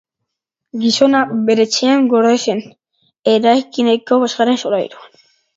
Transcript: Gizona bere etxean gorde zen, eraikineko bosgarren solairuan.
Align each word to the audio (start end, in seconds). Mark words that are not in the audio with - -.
Gizona 0.85 1.19
bere 1.49 1.67
etxean 1.69 2.09
gorde 2.15 2.33
zen, 2.47 2.63
eraikineko 3.35 4.21
bosgarren 4.25 4.63
solairuan. 4.67 5.23